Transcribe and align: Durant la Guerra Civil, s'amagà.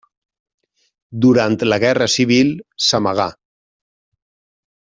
Durant 1.25 1.57
la 1.69 1.79
Guerra 1.85 2.09
Civil, 2.15 2.51
s'amagà. 2.89 3.29